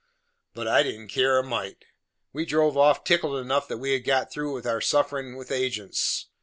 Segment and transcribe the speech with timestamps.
[0.55, 1.85] But I didn't care a mite;
[2.33, 6.25] we drove off tickled enough that we had got through with our sufferin's with agents.